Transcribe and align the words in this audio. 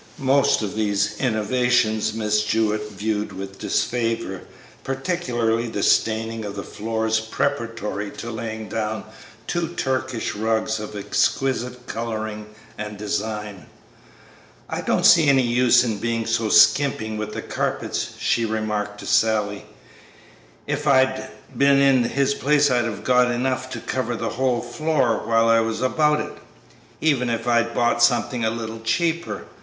Most 0.17 0.63
of 0.63 0.73
these 0.73 1.15
innovations 1.19 2.15
Miss 2.15 2.41
Jewett 2.43 2.89
viewed 2.89 3.31
with 3.33 3.59
disfavor, 3.59 4.41
particularly 4.83 5.67
the 5.67 5.83
staining 5.83 6.43
of 6.43 6.55
the 6.55 6.63
floors 6.63 7.19
preparatory 7.19 8.09
to 8.17 8.31
laying 8.31 8.67
down 8.67 9.03
two 9.45 9.67
Turkish 9.75 10.33
rugs 10.33 10.79
of 10.79 10.95
exquisite 10.95 11.85
coloring 11.85 12.47
and 12.79 12.97
design. 12.97 13.67
"I 14.67 14.81
don't 14.81 15.05
see 15.05 15.27
any 15.27 15.43
use 15.43 15.83
in 15.83 15.99
being 15.99 16.25
so 16.25 16.49
skimping 16.49 17.17
with 17.17 17.33
the 17.33 17.43
carpets," 17.43 18.13
she 18.19 18.43
remarked 18.43 19.01
to 19.01 19.05
Sally; 19.05 19.67
"if 20.65 20.87
I'd 20.87 21.29
been 21.55 21.77
in 21.79 22.05
his 22.05 22.33
place 22.33 22.71
I'd 22.71 22.85
have 22.85 23.03
got 23.03 23.29
enough 23.29 23.69
to 23.69 23.79
cover 23.79 24.15
the 24.15 24.29
whole 24.29 24.61
floor 24.63 25.21
while 25.23 25.47
I 25.47 25.59
was 25.59 25.79
about 25.79 26.19
it, 26.21 26.39
even 27.01 27.29
if 27.29 27.47
I'd 27.47 27.75
bought 27.75 28.01
something 28.01 28.43
a 28.43 28.49
little 28.49 28.79
cheaper. 28.79 29.45